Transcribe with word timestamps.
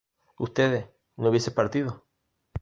¿Ustedes 0.39 0.89
no 1.17 1.29
hubieses 1.29 1.53
partido? 1.53 2.03